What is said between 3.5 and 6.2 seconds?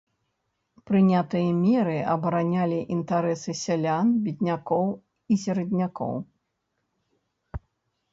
сялян беднякоў і сераднякоў.